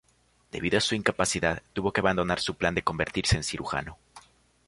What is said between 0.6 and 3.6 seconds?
a su incapacidad, tuvo que abandonar su plan de convertirse en